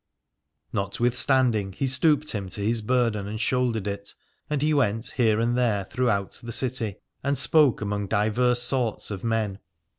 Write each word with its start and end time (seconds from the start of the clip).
Notwithstanding 0.73 1.73
he 1.73 1.85
stooped 1.85 2.31
him 2.31 2.49
to 2.49 2.61
his 2.65 2.81
burden 2.81 3.27
and 3.27 3.39
shouldered 3.39 3.85
it: 3.85 4.15
and 4.49 4.59
he 4.63 4.73
went 4.73 5.11
here 5.11 5.39
and 5.39 5.55
there 5.55 5.83
throughout 5.83 6.39
the 6.41 6.51
city 6.51 6.95
and 7.23 7.37
spoke 7.37 7.81
among 7.81 8.07
divers 8.07 8.63
sorts 8.63 9.11
of 9.11 9.23
men. 9.23 9.59